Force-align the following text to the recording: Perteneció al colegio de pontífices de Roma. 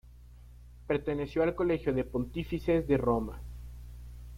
Perteneció 0.87 1.43
al 1.43 1.53
colegio 1.53 1.93
de 1.93 2.03
pontífices 2.03 2.87
de 2.87 2.97
Roma. 2.97 3.39